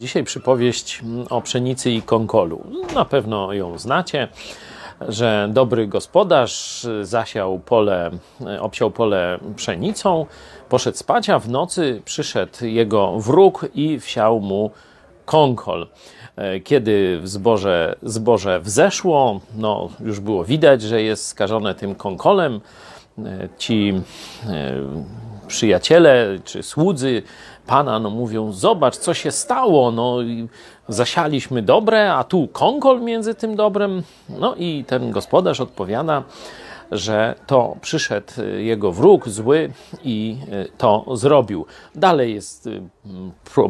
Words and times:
Dzisiaj 0.00 0.24
przypowieść 0.24 1.02
o 1.30 1.40
pszenicy 1.40 1.90
i 1.90 2.02
konkolu. 2.02 2.64
Na 2.94 3.04
pewno 3.04 3.52
ją 3.52 3.78
znacie, 3.78 4.28
że 5.08 5.48
dobry 5.52 5.86
gospodarz 5.86 6.86
zasiał 7.02 7.58
pole, 7.58 8.10
obsiał 8.60 8.90
pole 8.90 9.38
pszenicą, 9.56 10.26
poszedł 10.68 10.98
spać, 10.98 11.30
a 11.30 11.38
w 11.38 11.48
nocy 11.48 12.02
przyszedł 12.04 12.64
jego 12.64 13.18
wróg 13.18 13.66
i 13.74 14.00
wsiał 14.00 14.40
mu 14.40 14.70
konkol. 15.24 15.88
Kiedy 16.64 17.20
zboże, 17.24 17.96
zboże 18.02 18.60
wzeszło, 18.60 19.40
no 19.56 19.88
już 20.00 20.20
było 20.20 20.44
widać, 20.44 20.82
że 20.82 21.02
jest 21.02 21.26
skażone 21.26 21.74
tym 21.74 21.94
konkolem. 21.94 22.60
Ci 23.58 23.94
przyjaciele 25.46 26.38
czy 26.44 26.62
słudzy 26.62 27.22
pana 27.66 27.98
no 27.98 28.10
mówią, 28.10 28.52
zobacz, 28.52 28.96
co 28.96 29.14
się 29.14 29.30
stało, 29.30 29.90
no 29.90 30.18
zasialiśmy 30.88 31.62
dobre, 31.62 32.14
a 32.14 32.24
tu 32.24 32.48
konkol 32.48 33.00
między 33.00 33.34
tym 33.34 33.56
dobrem. 33.56 34.02
No 34.28 34.54
i 34.54 34.84
ten 34.86 35.10
gospodarz 35.10 35.60
odpowiada, 35.60 36.22
że 36.92 37.34
to 37.46 37.76
przyszedł 37.80 38.32
jego 38.56 38.92
wróg 38.92 39.28
zły 39.28 39.72
i 40.04 40.36
to 40.78 41.04
zrobił. 41.16 41.66
Dalej 41.94 42.34
jest 42.34 42.68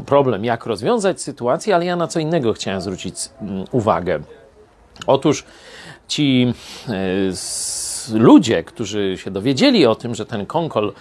problem, 0.07 0.45
jak 0.45 0.67
rozwiązać 0.67 1.23
sytuację, 1.23 1.75
ale 1.75 1.85
ja 1.85 1.97
na 1.97 2.07
co 2.07 2.21
innego 2.21 2.53
chciałem 2.53 2.81
zwrócić 2.81 3.15
uwagę. 3.73 4.21
Otóż 5.07 5.45
ci 6.09 6.55
ludzie, 8.13 8.65
którzy 8.65 9.19
się 9.19 9.31
dowiedzieli 9.31 9.87
o 9.87 9.95
tym, 9.95 10.15
że 10.15 10.27
ten 10.27 10.47
konkol 10.47 10.93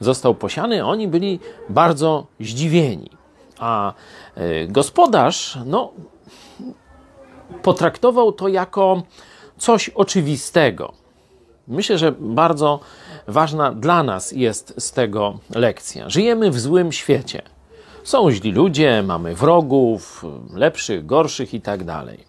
został 0.00 0.34
posiany, 0.34 0.84
oni 0.84 1.08
byli 1.08 1.40
bardzo 1.68 2.26
zdziwieni. 2.40 3.10
A 3.58 3.92
gospodarz, 4.68 5.58
no, 5.66 5.92
potraktował 7.62 8.32
to 8.32 8.48
jako 8.48 9.02
coś 9.58 9.88
oczywistego. 9.88 10.92
Myślę, 11.68 11.98
że 11.98 12.12
bardzo 12.12 12.80
ważna 13.28 13.72
dla 13.72 14.02
nas 14.02 14.32
jest 14.32 14.74
z 14.78 14.92
tego 14.92 15.38
lekcja. 15.54 16.10
Żyjemy 16.10 16.50
w 16.50 16.60
złym 16.60 16.92
świecie. 16.92 17.42
Są 18.04 18.30
źli 18.30 18.52
ludzie, 18.52 19.02
mamy 19.06 19.34
wrogów, 19.34 20.24
lepszych, 20.54 21.06
gorszych 21.06 21.54
i 21.54 21.60
tak 21.60 21.84
dalej. 21.84 22.24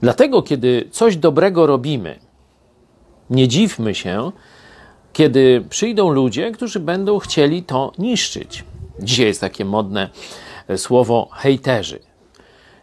Dlatego, 0.00 0.42
kiedy 0.42 0.88
coś 0.90 1.16
dobrego 1.16 1.66
robimy, 1.66 2.18
nie 3.30 3.48
dziwmy 3.48 3.94
się, 3.94 4.32
kiedy 5.12 5.64
przyjdą 5.70 6.10
ludzie, 6.10 6.52
którzy 6.52 6.80
będą 6.80 7.18
chcieli 7.18 7.62
to 7.62 7.92
niszczyć. 7.98 8.64
Dzisiaj 9.00 9.26
jest 9.26 9.40
takie 9.40 9.64
modne 9.64 10.10
słowo 10.76 11.28
hejterzy. 11.32 11.98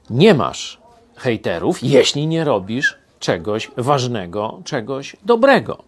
Nie 0.09 0.33
masz 0.33 0.79
hejterów, 1.15 1.83
jeśli 1.83 2.27
nie 2.27 2.43
robisz 2.43 2.97
czegoś 3.19 3.71
ważnego, 3.77 4.61
czegoś 4.65 5.15
dobrego. 5.25 5.83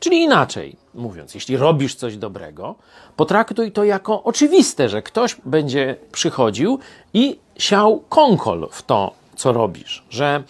Czyli 0.00 0.22
inaczej 0.22 0.76
mówiąc, 0.94 1.34
jeśli 1.34 1.56
robisz 1.56 1.94
coś 1.94 2.16
dobrego, 2.16 2.74
potraktuj 3.16 3.72
to 3.72 3.84
jako 3.84 4.22
oczywiste, 4.22 4.88
że 4.88 5.02
ktoś 5.02 5.36
będzie 5.44 5.96
przychodził 6.12 6.78
i 7.14 7.38
siał 7.58 8.02
konkol 8.08 8.68
w 8.70 8.82
to, 8.82 9.14
co 9.36 9.52
robisz. 9.52 10.04
Że 10.10 10.42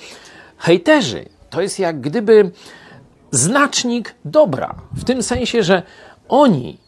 hejterzy 0.58 1.28
to 1.50 1.60
jest 1.60 1.78
jak 1.78 2.00
gdyby 2.00 2.50
znacznik 3.30 4.14
dobra, 4.24 4.74
w 4.92 5.04
tym 5.04 5.22
sensie, 5.22 5.62
że 5.62 5.82
oni, 6.28 6.78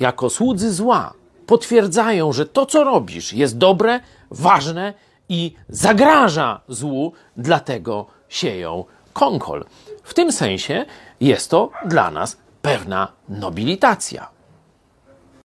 jako 0.00 0.30
słudzy 0.30 0.72
zła, 0.72 1.12
potwierdzają, 1.46 2.32
że 2.32 2.46
to, 2.46 2.66
co 2.66 2.84
robisz, 2.84 3.32
jest 3.32 3.58
dobre, 3.58 4.00
ważne 4.30 4.94
i 5.28 5.54
zagraża 5.68 6.60
złu, 6.68 7.12
dlatego 7.36 8.06
sieją 8.28 8.84
konkol. 9.12 9.64
W 10.02 10.14
tym 10.14 10.32
sensie 10.32 10.86
jest 11.20 11.50
to 11.50 11.70
dla 11.86 12.10
nas 12.10 12.36
pewna 12.62 13.12
nobilitacja. 13.28 14.39